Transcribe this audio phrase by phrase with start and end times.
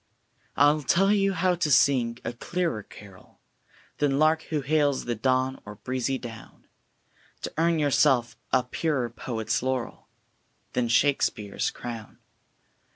[0.57, 3.39] I'll tell you how to sing a clearer carol
[3.99, 6.65] Than lark who hails the dawn or breezy down
[7.43, 10.07] To earn yourself a purer poet's laurel
[10.73, 12.17] Than Shakespeare's crown.